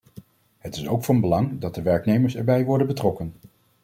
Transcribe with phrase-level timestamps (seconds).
[0.57, 3.33] Het is ook van belang dat de werknemers erbij worden betrokken.